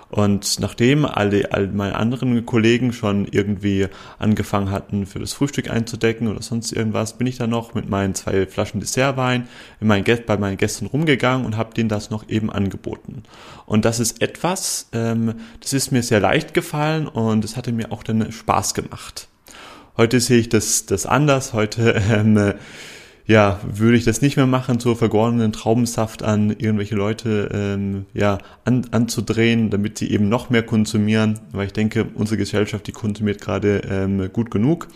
Und 0.10 0.60
nachdem 0.60 1.06
alle, 1.06 1.52
alle 1.52 1.68
meine 1.68 1.96
anderen 1.96 2.46
Kollegen 2.46 2.94
schon 2.94 3.28
irgendwie 3.30 3.88
angefangen 4.20 4.72
hatten, 4.72 5.06
für 5.06 5.20
das 5.20 5.34
Frühstück 5.34 5.70
einzudecken 5.70 6.28
oder 6.28 6.42
sonst 6.42 6.72
irgendwas, 6.72 7.18
bin 7.18 7.28
ich 7.28 7.38
dann 7.38 7.50
noch 7.50 7.74
mit 7.74 7.90
meinen 7.90 8.16
zwei 8.16 8.46
Flaschen 8.46 8.80
Dessertwein 8.80 9.48
in 9.82 9.88
mein, 9.88 10.04
bei 10.04 10.38
meinen 10.38 10.58
Gästen 10.58 10.86
rumgegangen 10.86 11.46
und 11.46 11.58
habe 11.58 11.74
denen 11.74 11.90
das 11.90 12.10
noch 12.10 12.30
eben 12.30 12.52
angeboten. 12.52 13.24
Und 13.66 13.86
das 13.86 14.00
ist 14.00 14.22
etwas, 14.22 14.90
ähm, 14.94 15.36
das 15.60 15.74
ist 15.74 15.92
mir 15.92 16.04
sehr 16.04 16.20
leicht 16.20 16.54
gefallen 16.54 17.08
und 17.08 17.44
es 17.44 17.58
hatte 17.58 17.72
mir 17.72 17.92
auch 17.92 18.04
dann 18.04 18.32
Spaß 18.32 18.74
gemacht. 18.74 19.28
Heute 19.98 20.20
sehe 20.20 20.40
ich 20.40 20.50
das, 20.50 20.86
das 20.86 21.06
anders. 21.06 21.54
Heute 21.54 22.02
ähm, 22.12 22.54
ja, 23.28 23.60
würde 23.64 23.98
ich 23.98 24.06
das 24.06 24.22
nicht 24.22 24.38
mehr 24.38 24.46
machen, 24.46 24.80
so 24.80 24.94
vergorenen 24.94 25.52
Traubensaft 25.52 26.22
an 26.22 26.52
irgendwelche 26.52 26.96
Leute 26.96 27.50
ähm, 27.52 28.06
ja, 28.14 28.38
an, 28.66 28.86
anzudrehen, 28.92 29.72
damit 29.72 29.98
sie 29.98 30.12
eben 30.12 30.30
noch 30.30 30.50
mehr 30.50 30.64
konsumieren, 30.64 31.40
weil 31.52 31.68
ich 31.68 31.74
denke, 31.74 32.06
unsere 32.14 32.38
Gesellschaft, 32.38 32.86
die 32.86 32.92
konsumiert 32.92 33.42
gerade 33.42 33.82
ähm, 33.90 34.32
gut 34.32 34.52
genug. 34.52 34.88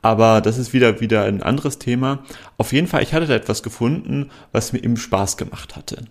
Aber 0.00 0.40
das 0.40 0.56
ist 0.56 0.72
wieder, 0.72 1.00
wieder 1.00 1.24
ein 1.24 1.42
anderes 1.42 1.78
Thema. 1.78 2.20
Auf 2.58 2.72
jeden 2.72 2.86
Fall, 2.86 3.02
ich 3.02 3.12
hatte 3.12 3.26
da 3.26 3.34
etwas 3.34 3.62
gefunden, 3.62 4.30
was 4.52 4.72
mir 4.72 4.82
eben 4.82 4.96
Spaß 4.96 5.36
gemacht 5.36 5.76
hatte. 5.76 6.04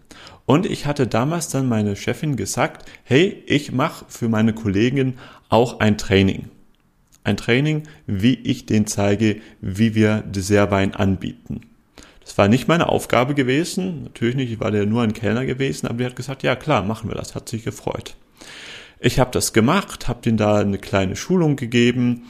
Und 0.46 0.66
ich 0.66 0.86
hatte 0.86 1.08
damals 1.08 1.48
dann 1.48 1.68
meine 1.68 1.96
Chefin 1.96 2.36
gesagt, 2.36 2.88
hey, 3.04 3.44
ich 3.48 3.72
mache 3.72 4.06
für 4.10 4.30
meine 4.30 4.54
Kollegen 4.54 5.16
auch 5.50 5.80
ein 5.80 5.98
Training 5.98 6.50
ein 7.26 7.38
Training, 7.38 7.84
wie 8.08 8.36
ich 8.36 8.66
den 8.66 8.88
zeige, 8.88 9.38
wie 9.62 9.96
wir 9.96 10.22
Dessertwein 10.22 10.96
anbieten. 10.96 11.62
Das 12.22 12.38
war 12.38 12.48
nicht 12.48 12.68
meine 12.68 12.90
Aufgabe 12.90 13.36
gewesen, 13.36 14.04
natürlich 14.04 14.36
nicht, 14.36 14.52
ich 14.52 14.60
war 14.60 14.74
ja 14.74 14.86
nur 14.86 15.04
ein 15.04 15.14
Kellner 15.14 15.46
gewesen, 15.46 15.88
aber 15.88 16.00
die 16.00 16.06
hat 16.06 16.16
gesagt, 16.16 16.42
ja 16.44 16.56
klar, 16.56 16.84
machen 16.84 17.10
wir 17.10 17.16
das, 17.16 17.36
hat 17.36 17.50
sich 17.50 17.64
gefreut. 17.64 18.16
Ich 19.00 19.20
habe 19.20 19.30
das 19.32 19.54
gemacht, 19.54 20.08
habe 20.08 20.22
denen 20.22 20.38
da 20.38 20.58
eine 20.58 20.78
kleine 20.80 21.16
Schulung 21.16 21.56
gegeben. 21.56 22.24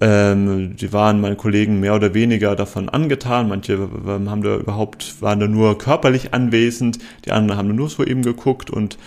Ähm, 0.00 0.76
die 0.76 0.92
waren 0.92 1.20
meine 1.20 1.36
Kollegen 1.36 1.80
mehr 1.80 1.94
oder 1.94 2.14
weniger 2.14 2.54
davon 2.54 2.88
angetan. 2.88 3.48
Manche 3.48 3.78
haben 4.06 4.42
da 4.42 4.56
überhaupt 4.56 5.20
waren 5.22 5.40
da 5.40 5.48
nur 5.48 5.78
körperlich 5.78 6.34
anwesend, 6.34 6.98
die 7.24 7.32
anderen 7.32 7.58
haben 7.58 7.74
nur 7.74 7.88
so 7.88 8.04
eben 8.04 8.22
geguckt 8.22 8.70
und 8.70 8.98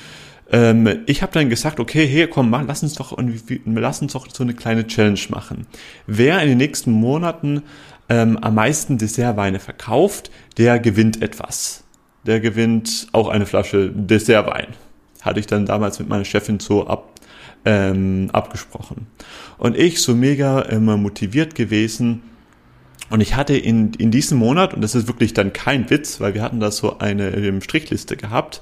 ähm, 0.52 1.00
ich 1.06 1.22
habe 1.22 1.32
dann 1.34 1.50
gesagt, 1.50 1.80
okay, 1.80 2.08
hier 2.08 2.30
komm, 2.30 2.50
mach, 2.50 2.64
lass 2.66 2.84
uns 2.84 2.94
doch 2.94 3.18
lass 3.66 4.02
uns 4.02 4.14
doch 4.14 4.28
so 4.34 4.44
eine 4.44 4.54
kleine 4.54 4.88
Challenge 4.88 5.20
machen. 5.30 5.68
Wer 6.06 6.42
in 6.42 6.50
den 6.50 6.58
nächsten 6.58 6.92
Monaten 6.92 7.64
ähm, 8.10 8.38
am 8.38 8.56
meisten 8.56 8.98
Dessertweine 8.98 9.60
verkauft, 9.60 10.32
der 10.58 10.80
gewinnt 10.80 11.22
etwas. 11.22 11.84
Der 12.26 12.40
gewinnt 12.40 13.08
auch 13.12 13.28
eine 13.28 13.46
Flasche 13.46 13.92
Dessertwein. 13.94 14.68
Hatte 15.22 15.40
ich 15.40 15.48
dann 15.48 15.66
damals 15.66 16.00
mit 16.00 16.08
meiner 16.08 16.26
Chefin 16.26 16.60
so 16.60 16.88
ab, 16.88 17.12
ähm, 17.66 18.30
abgesprochen. 18.32 19.08
Und 19.58 19.78
ich 19.78 20.02
so 20.02 20.16
mega 20.16 20.62
immer 20.62 20.98
motiviert 20.98 21.56
gewesen, 21.56 22.22
und 23.10 23.22
ich 23.22 23.36
hatte 23.36 23.56
in, 23.56 23.94
in 23.94 24.12
diesem 24.12 24.38
Monat, 24.38 24.74
und 24.74 24.82
das 24.82 24.94
ist 24.94 25.08
wirklich 25.08 25.34
dann 25.34 25.54
kein 25.54 25.90
Witz, 25.90 26.20
weil 26.20 26.34
wir 26.34 26.42
hatten 26.42 26.60
da 26.60 26.72
so 26.72 27.00
eine 27.00 27.62
Strichliste 27.62 28.18
gehabt, 28.18 28.62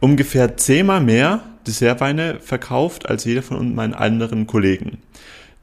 ungefähr 0.00 0.56
zehnmal 0.56 1.00
mehr 1.00 1.42
Dessertweine 1.66 2.40
verkauft 2.40 3.08
als 3.08 3.24
jeder 3.24 3.42
von 3.42 3.74
meinen 3.74 3.94
anderen 3.94 4.46
Kollegen. 4.46 4.98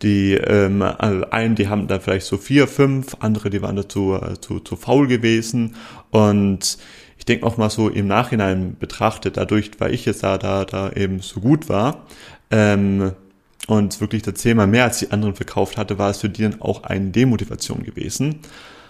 Die 0.03 0.33
ähm, 0.33 0.83
einen, 0.83 1.55
die 1.55 1.67
haben 1.67 1.87
da 1.87 1.99
vielleicht 1.99 2.27
so 2.27 2.37
vier, 2.37 2.67
fünf, 2.67 3.17
andere, 3.19 3.49
die 3.49 3.63
waren 3.63 3.75
dazu 3.75 4.13
äh, 4.13 4.39
zu, 4.39 4.59
zu 4.59 4.75
faul 4.75 5.07
gewesen. 5.07 5.75
Und 6.11 6.77
ich 7.17 7.25
denke 7.25 7.45
auch 7.45 7.57
mal 7.57 7.71
so 7.71 7.89
im 7.89 8.07
Nachhinein 8.07 8.77
betrachtet, 8.79 9.37
dadurch, 9.37 9.71
weil 9.79 9.93
ich 9.93 10.05
jetzt 10.05 10.21
da, 10.21 10.37
da, 10.37 10.65
da 10.65 10.91
eben 10.91 11.19
so 11.19 11.39
gut 11.39 11.67
war, 11.67 12.05
ähm, 12.51 13.11
und 13.67 13.99
wirklich 13.99 14.21
da 14.21 14.33
zehnmal 14.33 14.67
mehr 14.67 14.85
als 14.85 14.99
die 14.99 15.11
anderen 15.11 15.35
verkauft 15.35 15.77
hatte, 15.77 15.97
war 15.97 16.09
es 16.09 16.19
für 16.19 16.29
die 16.29 16.43
dann 16.43 16.61
auch 16.61 16.83
eine 16.83 17.09
Demotivation 17.09 17.83
gewesen. 17.83 18.39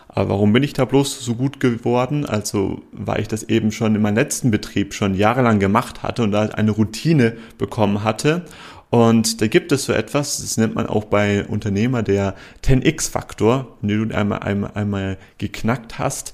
Aber 0.09 0.29
warum 0.29 0.53
bin 0.53 0.63
ich 0.63 0.73
da 0.73 0.85
bloß 0.85 1.19
so 1.19 1.35
gut 1.35 1.59
geworden? 1.59 2.25
Also, 2.25 2.81
weil 2.91 3.21
ich 3.21 3.27
das 3.27 3.43
eben 3.43 3.71
schon 3.71 3.95
in 3.95 4.01
meinem 4.01 4.15
letzten 4.15 4.51
Betrieb 4.51 4.93
schon 4.93 5.13
jahrelang 5.13 5.59
gemacht 5.59 6.03
hatte 6.03 6.23
und 6.23 6.31
da 6.31 6.43
eine 6.43 6.71
Routine 6.71 7.37
bekommen 7.57 8.03
hatte. 8.03 8.45
Und 8.89 9.41
da 9.41 9.47
gibt 9.47 9.71
es 9.71 9.85
so 9.85 9.93
etwas, 9.93 10.37
das 10.37 10.57
nennt 10.57 10.75
man 10.75 10.87
auch 10.87 11.05
bei 11.05 11.45
Unternehmer 11.45 12.03
der 12.03 12.35
10x-Faktor, 12.63 13.77
wenn 13.81 14.09
du 14.09 14.15
einmal, 14.15 14.39
einmal, 14.39 14.71
einmal 14.75 15.17
geknackt 15.37 15.99
hast. 15.99 16.33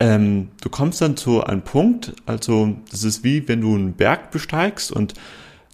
Ähm, 0.00 0.48
du 0.60 0.68
kommst 0.68 1.00
dann 1.00 1.16
zu 1.16 1.44
einem 1.44 1.62
Punkt, 1.62 2.12
also 2.26 2.74
das 2.90 3.04
ist 3.04 3.22
wie 3.22 3.46
wenn 3.46 3.60
du 3.60 3.74
einen 3.76 3.92
Berg 3.92 4.32
besteigst 4.32 4.90
und 4.90 5.14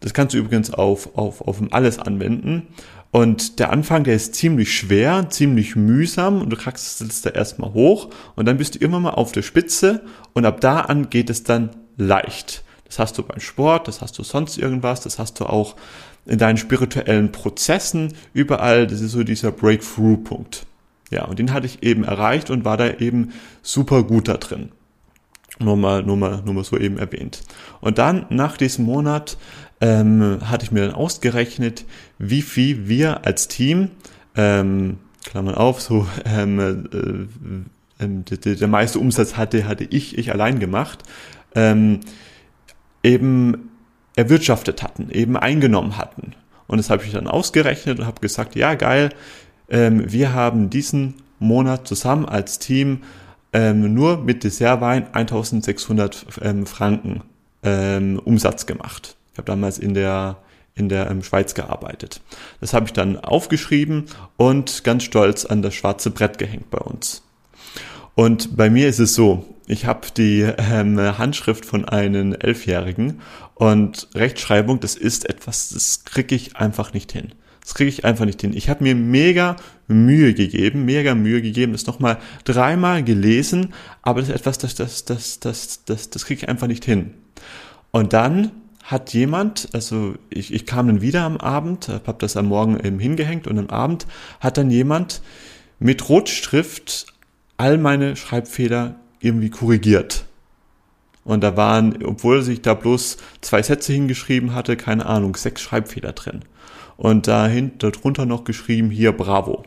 das 0.00 0.12
kannst 0.12 0.34
du 0.34 0.38
übrigens 0.38 0.72
auf, 0.72 1.16
auf, 1.16 1.40
auf 1.40 1.60
alles 1.70 1.98
anwenden. 1.98 2.68
Und 3.10 3.58
der 3.58 3.70
Anfang, 3.70 4.04
der 4.04 4.14
ist 4.14 4.34
ziemlich 4.34 4.76
schwer, 4.76 5.30
ziemlich 5.30 5.76
mühsam 5.76 6.42
und 6.42 6.50
du 6.50 6.56
kriegst 6.56 7.00
es 7.00 7.22
da 7.22 7.30
erstmal 7.30 7.72
hoch 7.72 8.10
und 8.36 8.46
dann 8.46 8.58
bist 8.58 8.74
du 8.74 8.78
immer 8.80 9.00
mal 9.00 9.10
auf 9.10 9.32
der 9.32 9.42
Spitze 9.42 10.02
und 10.34 10.44
ab 10.44 10.60
da 10.60 10.80
an 10.80 11.08
geht 11.08 11.30
es 11.30 11.42
dann 11.42 11.70
leicht. 11.96 12.64
Das 12.84 12.98
hast 12.98 13.16
du 13.16 13.22
beim 13.22 13.40
Sport, 13.40 13.88
das 13.88 14.02
hast 14.02 14.18
du 14.18 14.22
sonst 14.22 14.58
irgendwas, 14.58 15.00
das 15.00 15.18
hast 15.18 15.40
du 15.40 15.46
auch 15.46 15.76
in 16.26 16.38
deinen 16.38 16.58
spirituellen 16.58 17.32
Prozessen, 17.32 18.12
überall, 18.34 18.86
das 18.86 19.00
ist 19.00 19.12
so 19.12 19.24
dieser 19.24 19.52
Breakthrough-Punkt. 19.52 20.66
Ja, 21.10 21.24
und 21.24 21.38
den 21.38 21.54
hatte 21.54 21.66
ich 21.66 21.82
eben 21.82 22.04
erreicht 22.04 22.50
und 22.50 22.66
war 22.66 22.76
da 22.76 22.90
eben 22.90 23.32
super 23.62 24.02
gut 24.02 24.28
da 24.28 24.36
drin. 24.36 24.70
Nur 25.58 25.76
mal, 25.76 26.02
nur 26.02 26.16
mal, 26.16 26.42
nur 26.44 26.54
mal 26.54 26.64
so 26.64 26.76
eben 26.76 26.98
erwähnt. 26.98 27.42
Und 27.80 27.98
dann 27.98 28.26
nach 28.28 28.56
diesem 28.56 28.84
Monat 28.84 29.38
ähm, 29.80 30.38
hatte 30.42 30.64
ich 30.64 30.72
mir 30.72 30.86
dann 30.86 30.94
ausgerechnet, 30.94 31.84
wie 32.18 32.42
viel 32.42 32.88
wir 32.88 33.24
als 33.26 33.48
Team, 33.48 33.90
ähm, 34.36 34.98
Klammern 35.24 35.54
auf, 35.54 35.80
so 35.80 36.06
ähm, 36.24 36.58
äh, 36.58 38.04
äh, 38.04 38.08
der, 38.36 38.54
der 38.54 38.68
meiste 38.68 38.98
Umsatz 38.98 39.36
hatte, 39.36 39.66
hatte 39.66 39.84
ich, 39.84 40.16
ich 40.16 40.32
allein 40.32 40.58
gemacht, 40.58 41.02
ähm, 41.54 42.00
eben 43.02 43.70
erwirtschaftet 44.16 44.82
hatten, 44.82 45.10
eben 45.10 45.36
eingenommen 45.36 45.96
hatten. 45.96 46.34
Und 46.66 46.78
das 46.78 46.90
habe 46.90 47.04
ich 47.04 47.12
dann 47.12 47.28
ausgerechnet 47.28 47.98
und 48.00 48.06
habe 48.06 48.20
gesagt, 48.20 48.56
ja 48.56 48.74
geil, 48.74 49.10
ähm, 49.68 50.10
wir 50.10 50.32
haben 50.32 50.70
diesen 50.70 51.14
Monat 51.38 51.86
zusammen 51.86 52.26
als 52.26 52.58
Team 52.58 53.02
ähm, 53.52 53.94
nur 53.94 54.18
mit 54.18 54.44
Dessertwein 54.44 55.06
1600 55.12 56.26
ähm, 56.42 56.66
Franken 56.66 57.22
ähm, 57.62 58.20
Umsatz 58.24 58.66
gemacht. 58.66 59.17
Ich 59.38 59.40
habe 59.40 59.52
damals 59.52 59.78
in 59.78 59.94
der 59.94 60.38
in 60.74 60.88
der 60.88 61.08
ähm, 61.08 61.22
Schweiz 61.22 61.54
gearbeitet. 61.54 62.20
Das 62.60 62.72
habe 62.72 62.86
ich 62.86 62.92
dann 62.92 63.16
aufgeschrieben 63.16 64.06
und 64.36 64.82
ganz 64.82 65.04
stolz 65.04 65.44
an 65.44 65.62
das 65.62 65.76
schwarze 65.76 66.10
Brett 66.10 66.38
gehängt 66.38 66.70
bei 66.70 66.78
uns. 66.78 67.22
Und 68.16 68.56
bei 68.56 68.68
mir 68.68 68.88
ist 68.88 68.98
es 68.98 69.14
so, 69.14 69.46
ich 69.68 69.86
habe 69.86 70.08
die 70.16 70.40
ähm, 70.40 70.98
Handschrift 71.18 71.64
von 71.64 71.84
einem 71.84 72.32
Elfjährigen 72.32 73.20
und 73.54 74.08
Rechtschreibung, 74.16 74.80
das 74.80 74.96
ist 74.96 75.28
etwas, 75.28 75.68
das 75.68 76.04
kriege 76.04 76.34
ich 76.34 76.56
einfach 76.56 76.92
nicht 76.92 77.12
hin. 77.12 77.32
Das 77.60 77.74
kriege 77.74 77.90
ich 77.90 78.04
einfach 78.04 78.24
nicht 78.24 78.40
hin. 78.40 78.54
Ich 78.54 78.68
habe 78.68 78.82
mir 78.82 78.96
mega 78.96 79.54
Mühe 79.86 80.34
gegeben, 80.34 80.84
mega 80.84 81.14
Mühe 81.14 81.42
gegeben, 81.42 81.72
das 81.72 81.86
nochmal 81.86 82.18
dreimal 82.42 83.04
gelesen, 83.04 83.72
aber 84.02 84.18
das 84.18 84.30
ist 84.30 84.34
etwas, 84.34 84.58
das, 84.58 84.74
das, 84.74 85.04
das, 85.04 85.38
das, 85.38 85.84
das, 85.84 86.10
das 86.10 86.24
kriege 86.24 86.42
ich 86.42 86.48
einfach 86.48 86.66
nicht 86.66 86.84
hin. 86.84 87.14
Und 87.92 88.12
dann 88.12 88.50
hat 88.88 89.12
jemand, 89.12 89.68
also 89.74 90.14
ich, 90.30 90.50
ich 90.50 90.64
kam 90.64 90.86
dann 90.86 91.02
wieder 91.02 91.22
am 91.24 91.36
Abend, 91.36 91.88
habe 91.88 92.16
das 92.20 92.38
am 92.38 92.46
Morgen 92.46 92.80
eben 92.82 92.98
hingehängt 92.98 93.46
und 93.46 93.58
am 93.58 93.68
Abend 93.68 94.06
hat 94.40 94.56
dann 94.56 94.70
jemand 94.70 95.20
mit 95.78 96.08
Rotstift 96.08 97.04
all 97.58 97.76
meine 97.76 98.16
Schreibfehler 98.16 98.96
irgendwie 99.20 99.50
korrigiert. 99.50 100.24
Und 101.22 101.42
da 101.42 101.54
waren, 101.54 102.02
obwohl 102.02 102.40
sich 102.40 102.62
da 102.62 102.72
bloß 102.72 103.18
zwei 103.42 103.62
Sätze 103.62 103.92
hingeschrieben 103.92 104.54
hatte, 104.54 104.74
keine 104.78 105.04
Ahnung, 105.04 105.36
sechs 105.36 105.60
Schreibfehler 105.60 106.14
drin 106.14 106.40
und 106.96 107.28
dahinter 107.28 107.90
drunter 107.90 108.24
noch 108.24 108.44
geschrieben 108.44 108.90
hier 108.90 109.12
Bravo. 109.12 109.66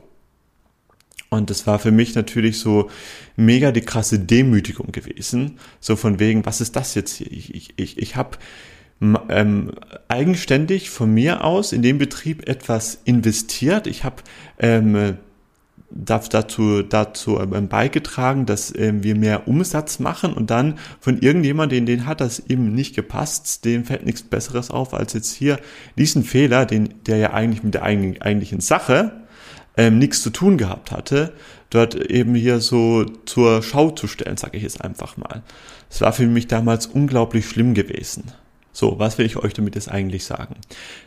Und 1.29 1.51
das 1.51 1.67
war 1.67 1.77
für 1.77 1.91
mich 1.91 2.15
natürlich 2.15 2.59
so 2.59 2.89
mega 3.35 3.71
die 3.71 3.81
krasse 3.81 4.17
Demütigung 4.17 4.91
gewesen. 4.91 5.59
So 5.79 5.95
von 5.95 6.19
wegen, 6.19 6.43
was 6.43 6.59
ist 6.59 6.75
das 6.75 6.95
jetzt 6.95 7.13
hier? 7.17 7.31
Ich, 7.31 7.53
ich, 7.53 7.73
ich, 7.77 7.99
ich 7.99 8.15
habe 8.15 8.39
ähm, 9.01 9.72
eigenständig 10.08 10.89
von 10.89 11.13
mir 11.13 11.43
aus 11.43 11.74
in 11.74 11.81
dem 11.81 11.98
Betrieb 11.98 12.48
etwas 12.48 13.00
investiert. 13.03 13.88
Ich 13.88 14.03
habe 14.03 14.17
ähm, 14.60 15.17
dazu, 15.91 16.84
dazu 16.84 17.39
ähm, 17.39 17.67
beigetragen, 17.67 18.46
dass 18.46 18.74
ähm, 18.75 19.03
wir 19.03 19.15
mehr 19.15 19.48
Umsatz 19.48 20.00
machen 20.00 20.34
und 20.34 20.50
dann 20.50 20.77
von 21.00 21.20
irgendjemandem, 21.20 21.86
den, 21.86 21.98
den 21.98 22.05
hat 22.05 22.22
das 22.22 22.39
eben 22.39 22.74
nicht 22.74 22.96
gepasst, 22.96 23.65
dem 23.65 23.86
fällt 23.86 24.05
nichts 24.05 24.24
Besseres 24.24 24.72
auf, 24.72 24.93
als 24.93 25.13
jetzt 25.13 25.34
hier 25.34 25.60
diesen 25.98 26.24
Fehler, 26.24 26.65
den, 26.65 26.93
der 27.05 27.17
ja 27.17 27.34
eigentlich 27.34 27.63
mit 27.63 27.74
der 27.74 27.84
eigentlichen 27.84 28.62
Sache 28.62 29.24
ähm, 29.77 30.00
nichts 30.00 30.22
zu 30.22 30.29
tun 30.29 30.58
gehabt 30.58 30.91
hatte, 30.91 31.34
dort 31.70 31.96
eben 31.96 32.36
hier 32.36 32.60
so 32.60 33.05
zur 33.25 33.62
Schau 33.63 33.91
zu 33.91 34.08
stellen, 34.08 34.38
sage 34.38 34.58
ich 34.58 34.63
jetzt 34.63 34.84
einfach 34.84 35.17
mal. 35.17 35.43
Es 35.89 36.01
war 36.01 36.13
für 36.13 36.27
mich 36.27 36.48
damals 36.48 36.88
unglaublich 36.88 37.48
schlimm 37.48 37.74
gewesen. 37.74 38.31
So, 38.73 38.99
was 38.99 39.17
will 39.17 39.25
ich 39.25 39.37
euch 39.37 39.53
damit 39.53 39.75
jetzt 39.75 39.91
eigentlich 39.91 40.25
sagen? 40.25 40.55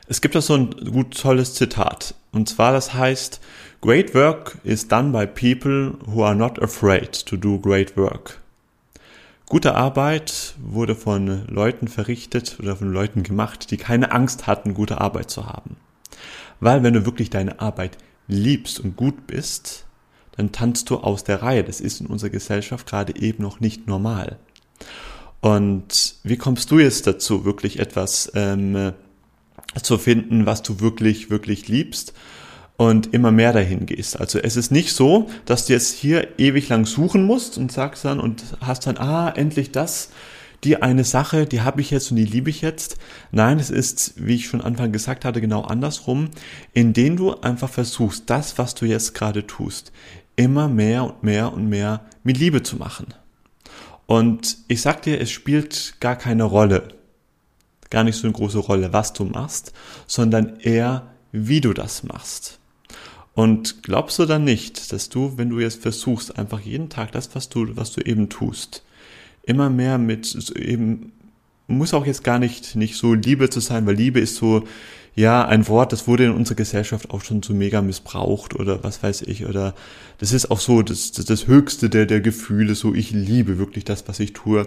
Es 0.06 0.20
gibt 0.20 0.34
da 0.34 0.40
so 0.40 0.54
ein 0.54 0.70
gut 0.70 1.18
tolles 1.18 1.54
Zitat. 1.54 2.14
Und 2.32 2.48
zwar, 2.48 2.72
das 2.72 2.94
heißt, 2.94 3.40
Great 3.80 4.14
work 4.14 4.56
is 4.64 4.88
done 4.88 5.12
by 5.12 5.26
people 5.26 5.98
who 6.06 6.24
are 6.24 6.34
not 6.34 6.58
afraid 6.62 7.26
to 7.26 7.36
do 7.36 7.58
great 7.58 7.96
work. 7.98 8.40
Gute 9.46 9.74
Arbeit 9.74 10.54
wurde 10.58 10.94
von 10.94 11.46
Leuten 11.48 11.88
verrichtet 11.88 12.56
oder 12.60 12.76
von 12.76 12.90
Leuten 12.90 13.22
gemacht, 13.22 13.70
die 13.70 13.76
keine 13.76 14.10
Angst 14.10 14.46
hatten, 14.46 14.72
gute 14.72 15.02
Arbeit 15.02 15.30
zu 15.30 15.46
haben. 15.46 15.76
Weil 16.60 16.82
wenn 16.82 16.94
du 16.94 17.04
wirklich 17.04 17.28
deine 17.28 17.60
Arbeit 17.60 17.98
liebst 18.26 18.80
und 18.80 18.96
gut 18.96 19.26
bist, 19.26 19.84
dann 20.34 20.50
tanzt 20.50 20.88
du 20.88 20.96
aus 20.96 21.22
der 21.22 21.42
Reihe. 21.42 21.62
Das 21.62 21.82
ist 21.82 22.00
in 22.00 22.06
unserer 22.06 22.30
Gesellschaft 22.30 22.86
gerade 22.86 23.14
eben 23.16 23.42
noch 23.42 23.60
nicht 23.60 23.86
normal. 23.86 24.38
Und 25.44 26.14
wie 26.22 26.38
kommst 26.38 26.70
du 26.70 26.78
jetzt 26.78 27.06
dazu, 27.06 27.44
wirklich 27.44 27.78
etwas 27.78 28.32
ähm, 28.34 28.94
zu 29.82 29.98
finden, 29.98 30.46
was 30.46 30.62
du 30.62 30.80
wirklich, 30.80 31.28
wirklich 31.28 31.68
liebst? 31.68 32.14
und 32.76 33.14
immer 33.14 33.30
mehr 33.30 33.52
dahin 33.52 33.86
gehst. 33.86 34.18
Also 34.18 34.40
es 34.40 34.56
ist 34.56 34.72
nicht 34.72 34.94
so, 34.94 35.28
dass 35.44 35.66
du 35.66 35.74
jetzt 35.74 35.92
hier 35.92 36.40
ewig 36.40 36.68
lang 36.68 36.86
suchen 36.86 37.24
musst 37.24 37.56
und 37.56 37.70
sagst 37.70 38.04
dann 38.04 38.18
und 38.18 38.42
hast 38.60 38.88
dann, 38.88 38.96
ah, 38.96 39.28
endlich 39.28 39.70
das, 39.70 40.10
die 40.64 40.82
eine 40.82 41.04
Sache, 41.04 41.46
die 41.46 41.60
habe 41.60 41.80
ich 41.80 41.92
jetzt 41.92 42.10
und 42.10 42.16
die 42.16 42.24
liebe 42.24 42.50
ich 42.50 42.62
jetzt. 42.62 42.96
Nein, 43.30 43.60
es 43.60 43.70
ist, 43.70 44.14
wie 44.16 44.34
ich 44.34 44.46
schon 44.46 44.60
Anfang 44.60 44.90
gesagt 44.90 45.24
hatte, 45.24 45.40
genau 45.40 45.62
andersrum, 45.62 46.30
indem 46.72 47.16
du 47.16 47.32
einfach 47.42 47.70
versuchst, 47.70 48.28
das, 48.28 48.58
was 48.58 48.74
du 48.74 48.86
jetzt 48.86 49.14
gerade 49.14 49.46
tust, 49.46 49.92
immer 50.34 50.68
mehr 50.68 51.04
und 51.04 51.22
mehr 51.22 51.52
und 51.52 51.68
mehr 51.68 52.00
mit 52.24 52.38
Liebe 52.38 52.64
zu 52.64 52.74
machen. 52.74 53.14
Und 54.06 54.58
ich 54.68 54.82
sag 54.82 55.02
dir, 55.02 55.20
es 55.20 55.30
spielt 55.30 55.94
gar 56.00 56.16
keine 56.16 56.44
Rolle, 56.44 56.88
gar 57.90 58.04
nicht 58.04 58.16
so 58.16 58.26
eine 58.26 58.34
große 58.34 58.58
Rolle, 58.58 58.92
was 58.92 59.12
du 59.12 59.24
machst, 59.24 59.72
sondern 60.06 60.58
eher, 60.60 61.10
wie 61.32 61.60
du 61.60 61.72
das 61.72 62.02
machst. 62.02 62.58
Und 63.34 63.82
glaubst 63.82 64.18
du 64.18 64.26
dann 64.26 64.44
nicht, 64.44 64.92
dass 64.92 65.08
du, 65.08 65.36
wenn 65.36 65.50
du 65.50 65.58
jetzt 65.58 65.82
versuchst, 65.82 66.38
einfach 66.38 66.60
jeden 66.60 66.88
Tag 66.88 67.12
das, 67.12 67.34
was 67.34 67.48
du, 67.48 67.76
was 67.76 67.92
du 67.92 68.00
eben 68.00 68.28
tust, 68.28 68.84
immer 69.42 69.70
mehr 69.70 69.98
mit 69.98 70.52
eben, 70.56 71.12
muss 71.66 71.94
auch 71.94 72.06
jetzt 72.06 72.22
gar 72.22 72.38
nicht, 72.38 72.76
nicht 72.76 72.96
so 72.96 73.14
Liebe 73.14 73.50
zu 73.50 73.60
sein, 73.60 73.86
weil 73.86 73.96
Liebe 73.96 74.20
ist 74.20 74.36
so, 74.36 74.64
ja, 75.16 75.46
ein 75.46 75.68
Wort, 75.68 75.92
das 75.92 76.08
wurde 76.08 76.24
in 76.24 76.32
unserer 76.32 76.56
Gesellschaft 76.56 77.10
auch 77.10 77.22
schon 77.22 77.42
so 77.42 77.54
mega 77.54 77.82
missbraucht 77.82 78.54
oder 78.54 78.82
was 78.82 79.02
weiß 79.02 79.22
ich, 79.22 79.46
oder 79.46 79.74
das 80.18 80.32
ist 80.32 80.50
auch 80.50 80.60
so 80.60 80.82
das, 80.82 81.12
das, 81.12 81.24
das 81.24 81.46
höchste 81.46 81.88
der, 81.88 82.06
der 82.06 82.20
Gefühle, 82.20 82.74
so 82.74 82.94
ich 82.94 83.12
liebe 83.12 83.58
wirklich 83.58 83.84
das, 83.84 84.08
was 84.08 84.18
ich 84.20 84.32
tue. 84.32 84.66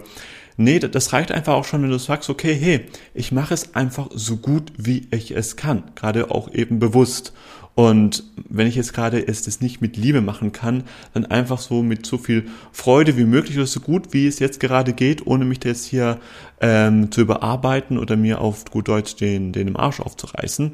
Nee, 0.59 0.79
das 0.79 1.13
reicht 1.13 1.31
einfach 1.31 1.53
auch 1.53 1.65
schon, 1.65 1.83
wenn 1.83 1.91
du 1.91 1.99
sagst, 1.99 2.31
okay, 2.31 2.55
hey, 2.55 2.85
ich 3.13 3.31
mache 3.31 3.53
es 3.53 3.75
einfach 3.75 4.09
so 4.13 4.37
gut, 4.37 4.71
wie 4.75 5.07
ich 5.11 5.31
es 5.31 5.55
kann, 5.55 5.83
gerade 5.93 6.31
auch 6.31 6.51
eben 6.51 6.79
bewusst. 6.79 7.31
Und 7.75 8.23
wenn 8.49 8.65
ich 8.65 8.73
jetzt 8.73 8.91
gerade 8.91 9.27
es 9.27 9.43
das 9.43 9.61
nicht 9.61 9.81
mit 9.81 9.97
Liebe 9.97 10.19
machen 10.19 10.51
kann, 10.51 10.83
dann 11.13 11.27
einfach 11.27 11.59
so 11.59 11.83
mit 11.83 12.07
so 12.07 12.17
viel 12.17 12.47
Freude 12.71 13.17
wie 13.17 13.25
möglich 13.25 13.55
oder 13.55 13.67
so 13.67 13.81
gut 13.81 14.13
wie 14.13 14.25
es 14.25 14.39
jetzt 14.39 14.59
gerade 14.59 14.93
geht, 14.93 15.27
ohne 15.27 15.45
mich 15.45 15.59
jetzt 15.63 15.85
hier 15.85 16.17
ähm, 16.59 17.11
zu 17.11 17.21
überarbeiten 17.21 17.99
oder 17.99 18.15
mir 18.15 18.41
auf 18.41 18.65
gut 18.65 18.87
Deutsch 18.87 19.15
den, 19.15 19.53
den 19.53 19.67
im 19.67 19.77
Arsch 19.77 19.99
aufzureißen. 19.99 20.71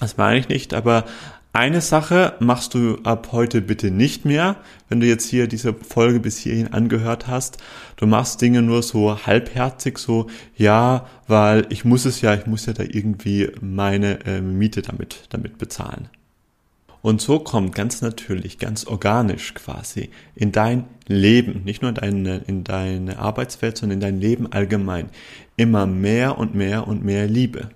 Das 0.00 0.16
meine 0.16 0.40
ich 0.40 0.48
nicht, 0.48 0.72
aber 0.72 1.04
eine 1.54 1.80
Sache 1.80 2.34
machst 2.40 2.74
du 2.74 2.98
ab 3.04 3.28
heute 3.30 3.60
bitte 3.60 3.92
nicht 3.92 4.24
mehr, 4.24 4.56
wenn 4.88 4.98
du 4.98 5.06
jetzt 5.06 5.28
hier 5.28 5.46
diese 5.46 5.72
Folge 5.72 6.18
bis 6.18 6.36
hierhin 6.36 6.72
angehört 6.72 7.28
hast. 7.28 7.58
Du 7.96 8.06
machst 8.06 8.42
Dinge 8.42 8.60
nur 8.60 8.82
so 8.82 9.24
halbherzig, 9.24 9.98
so, 9.98 10.26
ja, 10.56 11.06
weil 11.28 11.66
ich 11.70 11.84
muss 11.84 12.06
es 12.06 12.20
ja, 12.20 12.34
ich 12.34 12.46
muss 12.46 12.66
ja 12.66 12.72
da 12.72 12.82
irgendwie 12.82 13.52
meine 13.60 14.26
äh, 14.26 14.40
Miete 14.40 14.82
damit, 14.82 15.26
damit 15.30 15.56
bezahlen. 15.56 16.08
Und 17.02 17.20
so 17.20 17.38
kommt 17.38 17.72
ganz 17.72 18.02
natürlich, 18.02 18.58
ganz 18.58 18.84
organisch 18.84 19.54
quasi 19.54 20.10
in 20.34 20.50
dein 20.50 20.86
Leben, 21.06 21.62
nicht 21.62 21.82
nur 21.82 21.90
in 21.90 21.94
deine, 21.94 22.38
in 22.48 22.64
deine 22.64 23.20
Arbeitswelt, 23.20 23.78
sondern 23.78 23.98
in 23.98 24.00
dein 24.00 24.20
Leben 24.20 24.50
allgemein, 24.50 25.10
immer 25.56 25.86
mehr 25.86 26.36
und 26.36 26.56
mehr 26.56 26.88
und 26.88 27.04
mehr 27.04 27.28
Liebe. 27.28 27.68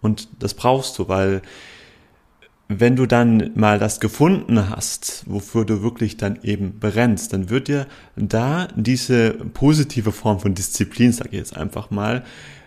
Und 0.00 0.26
das 0.40 0.54
brauchst 0.54 0.98
du, 0.98 1.06
weil 1.06 1.42
wenn 2.80 2.96
du 2.96 3.06
dann 3.06 3.50
mal 3.54 3.78
das 3.78 4.00
gefunden 4.00 4.70
hast, 4.70 5.24
wofür 5.26 5.64
du 5.64 5.82
wirklich 5.82 6.16
dann 6.16 6.38
eben 6.42 6.78
brennst, 6.78 7.32
dann 7.32 7.50
wird 7.50 7.68
dir 7.68 7.86
da 8.16 8.68
diese 8.76 9.32
positive 9.54 10.12
Form 10.12 10.40
von 10.40 10.54
Disziplin, 10.54 11.12
sage 11.12 11.30
ich 11.32 11.38
jetzt 11.38 11.56
einfach 11.56 11.90
mal, 11.90 12.24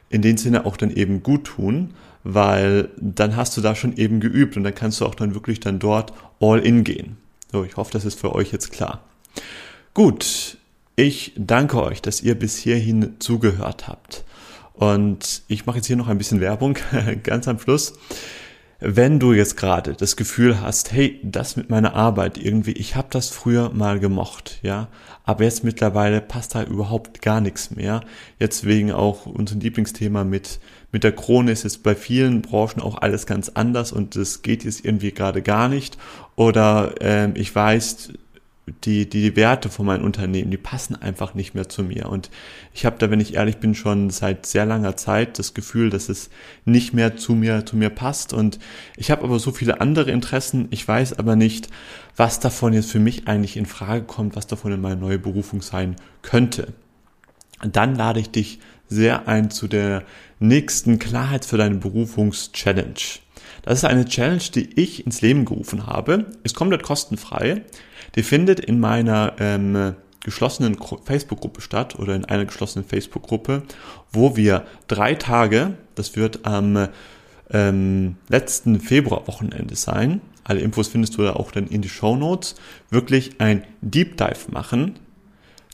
in 0.09 0.21
dem 0.21 0.37
Sinne 0.37 0.65
auch 0.65 0.77
dann 0.77 0.91
eben 0.91 1.23
gut 1.23 1.45
tun, 1.45 1.93
weil 2.23 2.89
dann 2.97 3.35
hast 3.35 3.55
du 3.55 3.61
da 3.61 3.75
schon 3.75 3.95
eben 3.97 4.19
geübt 4.19 4.57
und 4.57 4.63
dann 4.63 4.75
kannst 4.75 5.01
du 5.01 5.05
auch 5.05 5.15
dann 5.15 5.33
wirklich 5.33 5.59
dann 5.59 5.79
dort 5.79 6.13
all 6.39 6.59
in 6.59 6.83
gehen. 6.83 7.17
So, 7.51 7.63
ich 7.63 7.77
hoffe, 7.77 7.91
das 7.91 8.05
ist 8.05 8.19
für 8.19 8.33
euch 8.33 8.51
jetzt 8.51 8.71
klar. 8.71 9.03
Gut, 9.93 10.57
ich 10.95 11.33
danke 11.37 11.81
euch, 11.81 12.01
dass 12.01 12.21
ihr 12.21 12.35
bis 12.35 12.57
hierhin 12.57 13.15
zugehört 13.19 13.87
habt. 13.87 14.23
Und 14.73 15.43
ich 15.47 15.65
mache 15.65 15.77
jetzt 15.77 15.87
hier 15.87 15.95
noch 15.95 16.07
ein 16.07 16.17
bisschen 16.17 16.41
Werbung, 16.41 16.77
ganz 17.23 17.47
am 17.47 17.59
Schluss. 17.59 17.93
Wenn 18.79 19.19
du 19.19 19.31
jetzt 19.33 19.55
gerade 19.55 19.93
das 19.93 20.15
Gefühl 20.17 20.59
hast, 20.59 20.91
hey, 20.91 21.19
das 21.23 21.55
mit 21.55 21.69
meiner 21.69 21.95
Arbeit 21.95 22.37
irgendwie, 22.37 22.73
ich 22.73 22.95
habe 22.95 23.07
das 23.09 23.29
früher 23.29 23.69
mal 23.69 23.99
gemocht, 23.99 24.59
ja, 24.63 24.89
aber 25.23 25.45
jetzt 25.45 25.63
mittlerweile 25.63 26.19
passt 26.19 26.55
da 26.55 26.63
überhaupt 26.63 27.21
gar 27.21 27.39
nichts 27.39 27.71
mehr. 27.71 28.01
Jetzt 28.37 28.65
wegen 28.65 28.91
auch 28.91 29.25
unserem 29.25 29.61
Lieblingsthema 29.61 30.23
mit 30.23 30.59
mit 30.95 31.03
der 31.03 31.11
Krone 31.11 31.51
ist 31.51 31.65
es 31.65 31.77
bei 31.77 31.93
vielen 31.93 32.41
Branchen 32.41 32.79
auch 32.81 33.01
alles 33.01 33.25
ganz 33.25 33.49
anders 33.49 33.91
und 33.91 34.15
es 34.15 34.43
geht 34.43 34.63
jetzt 34.63 34.85
irgendwie 34.85 35.11
gerade 35.11 35.41
gar 35.41 35.67
nicht. 35.67 35.97
Oder 36.37 36.95
ähm, 37.01 37.33
ich 37.35 37.53
weiß, 37.53 38.13
die, 38.83 39.07
die 39.07 39.35
Werte 39.35 39.69
von 39.69 39.85
meinem 39.85 40.03
Unternehmen, 40.03 40.49
die 40.49 40.57
passen 40.57 40.95
einfach 40.95 41.35
nicht 41.35 41.53
mehr 41.53 41.69
zu 41.69 41.83
mir. 41.83 42.09
Und 42.09 42.31
ich 42.73 42.85
habe 42.85 42.97
da, 42.97 43.11
wenn 43.11 43.19
ich 43.19 43.35
ehrlich 43.35 43.57
bin, 43.57 43.75
schon 43.75 44.09
seit 44.09 44.45
sehr 44.45 44.65
langer 44.65 44.97
Zeit 44.97 45.37
das 45.37 45.53
Gefühl, 45.53 45.91
dass 45.91 46.09
es 46.09 46.29
nicht 46.65 46.93
mehr 46.93 47.15
zu 47.15 47.33
mir, 47.33 47.65
zu 47.65 47.77
mir 47.77 47.91
passt. 47.91 48.33
Und 48.33 48.59
ich 48.97 49.11
habe 49.11 49.23
aber 49.23 49.37
so 49.37 49.51
viele 49.51 49.81
andere 49.81 50.11
Interessen. 50.11 50.67
Ich 50.71 50.87
weiß 50.87 51.19
aber 51.19 51.35
nicht, 51.35 51.69
was 52.15 52.39
davon 52.39 52.73
jetzt 52.73 52.91
für 52.91 52.99
mich 52.99 53.27
eigentlich 53.27 53.55
in 53.55 53.67
Frage 53.67 54.03
kommt, 54.03 54.35
was 54.35 54.47
davon 54.47 54.71
in 54.71 54.81
meine 54.81 54.99
neue 54.99 55.19
Berufung 55.19 55.61
sein 55.61 55.95
könnte. 56.23 56.73
Dann 57.63 57.95
lade 57.95 58.19
ich 58.19 58.31
dich 58.31 58.59
sehr 58.87 59.27
ein 59.27 59.51
zu 59.51 59.67
der 59.67 60.03
nächsten 60.39 60.97
Klarheit 60.99 61.45
für 61.45 61.57
deine 61.57 61.75
Berufungs-Challenge. 61.75 63.19
Das 63.61 63.79
ist 63.79 63.85
eine 63.85 64.05
Challenge, 64.05 64.43
die 64.53 64.79
ich 64.79 65.05
ins 65.05 65.21
Leben 65.21 65.45
gerufen 65.45 65.87
habe. 65.87 66.25
Ist 66.43 66.55
komplett 66.55 66.83
kostenfrei. 66.83 67.63
Die 68.15 68.23
findet 68.23 68.59
in 68.59 68.79
meiner 68.79 69.33
ähm, 69.39 69.95
geschlossenen 70.23 70.77
Facebook-Gruppe 71.03 71.61
statt 71.61 71.99
oder 71.99 72.15
in 72.15 72.25
einer 72.25 72.45
geschlossenen 72.45 72.87
Facebook-Gruppe, 72.87 73.63
wo 74.11 74.35
wir 74.35 74.65
drei 74.87 75.15
Tage, 75.15 75.75
das 75.95 76.15
wird 76.15 76.45
am 76.45 76.87
ähm, 77.51 78.15
letzten 78.27 78.79
Februarwochenende 78.79 79.75
sein, 79.75 80.21
alle 80.43 80.61
Infos 80.61 80.87
findest 80.87 81.17
du 81.17 81.23
da 81.23 81.33
auch 81.33 81.51
dann 81.51 81.67
in 81.67 81.81
die 81.81 81.89
Show 81.89 82.15
Notes, 82.15 82.55
wirklich 82.89 83.41
ein 83.41 83.63
Deep 83.81 84.17
Dive 84.17 84.51
machen 84.51 84.99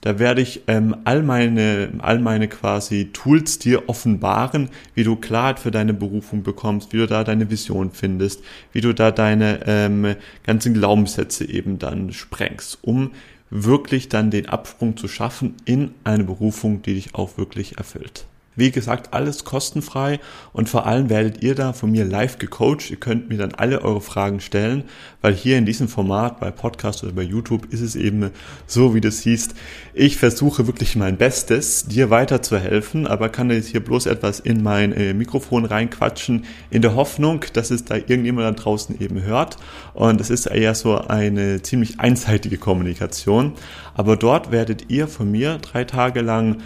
da 0.02 0.18
werde 0.18 0.42
ich 0.42 0.64
ähm, 0.68 0.96
all 1.04 1.22
meine, 1.22 1.94
all 2.00 2.20
meine 2.20 2.48
quasi 2.48 3.12
Tools 3.14 3.60
dir 3.60 3.88
offenbaren, 3.88 4.70
wie 4.96 5.04
du 5.04 5.16
Klarheit 5.16 5.60
für 5.60 5.72
deine 5.72 5.94
Berufung 5.94 6.44
bekommst, 6.44 6.92
wie 6.92 6.98
du 6.98 7.08
da 7.08 7.24
deine 7.24 7.50
Vision 7.52 7.92
findest, 7.92 8.44
wie 8.74 8.82
du 8.82 8.94
da 8.94 9.12
deine 9.12 9.62
ähm, 9.68 10.16
ganzen 10.44 10.74
Glaubenssätze 10.74 11.48
eben 11.48 11.78
dann 11.78 12.12
sprengst, 12.12 12.80
um 12.82 13.12
wirklich 13.52 14.10
dann 14.10 14.32
den 14.32 14.50
Absprung 14.50 14.98
zu 14.98 15.08
schaffen 15.08 15.56
in 15.66 15.92
eine 16.04 16.24
Berufung, 16.24 16.82
die 16.82 16.96
dich 16.96 17.14
auch 17.14 17.38
wirklich 17.38 17.78
erfüllt. 17.78 18.26
Wie 18.56 18.70
gesagt, 18.70 19.14
alles 19.14 19.46
kostenfrei 19.46 20.20
und 20.52 20.68
vor 20.68 20.86
allem 20.86 21.10
werdet 21.10 21.42
ihr 21.42 21.56
da 21.56 21.72
von 21.72 21.90
mir 21.90 22.04
live 22.04 22.38
gecoacht. 22.38 22.92
Ihr 22.92 22.98
könnt 22.98 23.30
mir 23.30 23.38
dann 23.38 23.54
alle 23.54 23.82
eure 23.82 24.02
Fragen 24.02 24.42
stellen, 24.42 24.84
weil 25.22 25.34
hier 25.34 25.58
in 25.58 25.66
diesem 25.66 25.88
Format 25.88 26.42
bei 26.42 26.52
Podcast 26.52 27.02
oder 27.04 27.14
bei 27.14 27.22
YouTube 27.22 27.72
ist 27.72 27.80
es 27.80 27.96
eben 27.96 28.32
so, 28.68 28.94
wie 28.94 29.00
das 29.00 29.22
hieß. 29.22 29.50
Ich 29.94 30.18
versuche 30.18 30.68
wirklich 30.68 30.98
mein 30.98 31.16
Bestes, 31.16 31.86
dir 31.86 32.10
weiterzuhelfen, 32.10 33.08
aber 33.08 33.30
kann 33.30 33.50
jetzt 33.50 33.70
hier 33.70 33.80
bloß 33.80 34.06
etwas 34.06 34.42
in 34.42 34.62
mein 34.64 34.92
äh, 34.92 35.14
Mikrofon 35.14 35.64
reinquatschen, 35.64 36.44
in 36.70 36.82
der 36.82 36.96
Hoffnung, 36.96 37.46
dass 37.54 37.72
es 37.72 37.86
da 37.86 37.96
irgendjemand 37.96 38.48
da 38.48 38.64
draußen 38.64 39.00
eben 39.00 39.22
hört. 39.22 39.56
Und 39.94 40.20
es 40.20 40.30
ist 40.30 40.48
eher 40.48 40.76
so 40.76 40.98
eine 40.98 41.62
ziemlich 41.62 42.02
einseitige 42.02 42.58
Kommunikation. 42.58 43.54
Aber 43.94 44.18
dort 44.18 44.52
werdet 44.52 44.90
ihr 44.90 45.08
von 45.08 45.32
mir 45.32 45.58
drei 45.60 45.86
Tage 45.86 46.20
lang 46.20 46.58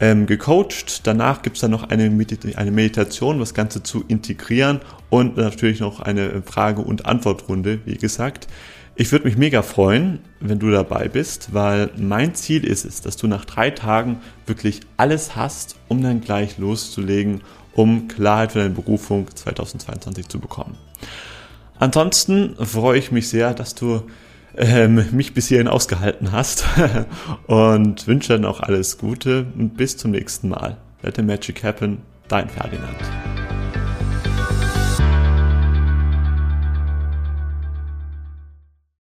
ähm, 0.00 0.26
gecoacht. 0.26 1.06
Danach 1.06 1.42
gibt's 1.42 1.60
dann 1.60 1.70
noch 1.70 1.84
eine, 1.84 2.10
Medit 2.10 2.56
eine 2.56 2.70
Meditation, 2.70 3.38
das 3.38 3.54
Ganze 3.54 3.82
zu 3.82 4.04
integrieren 4.08 4.80
und 5.10 5.36
natürlich 5.36 5.80
noch 5.80 6.00
eine 6.00 6.42
Frage- 6.42 6.82
und 6.82 7.06
Antwortrunde, 7.06 7.80
wie 7.84 7.96
gesagt. 7.96 8.48
Ich 8.96 9.12
würde 9.12 9.26
mich 9.26 9.36
mega 9.36 9.62
freuen, 9.62 10.18
wenn 10.40 10.58
du 10.58 10.70
dabei 10.70 11.08
bist, 11.08 11.54
weil 11.54 11.90
mein 11.96 12.34
Ziel 12.34 12.64
ist 12.64 12.84
es, 12.84 13.00
dass 13.00 13.16
du 13.16 13.28
nach 13.28 13.44
drei 13.44 13.70
Tagen 13.70 14.20
wirklich 14.46 14.80
alles 14.96 15.36
hast, 15.36 15.76
um 15.88 16.02
dann 16.02 16.20
gleich 16.20 16.58
loszulegen, 16.58 17.40
um 17.72 18.08
Klarheit 18.08 18.52
für 18.52 18.58
deine 18.58 18.74
Berufung 18.74 19.26
2022 19.34 20.28
zu 20.28 20.38
bekommen. 20.38 20.76
Ansonsten 21.78 22.56
freue 22.56 22.98
ich 22.98 23.10
mich 23.10 23.28
sehr, 23.28 23.54
dass 23.54 23.74
du 23.74 24.02
ähm, 24.60 25.06
mich 25.12 25.34
bis 25.34 25.48
hierhin 25.48 25.68
ausgehalten 25.68 26.32
hast 26.32 26.64
und 27.46 28.06
wünsche 28.06 28.34
dann 28.34 28.44
auch 28.44 28.60
alles 28.60 28.98
Gute 28.98 29.46
und 29.56 29.76
bis 29.76 29.96
zum 29.96 30.10
nächsten 30.10 30.48
Mal. 30.48 30.76
Let 31.02 31.16
the 31.16 31.22
magic 31.22 31.64
happen, 31.64 32.02
dein 32.28 32.48
Ferdinand. 32.48 32.96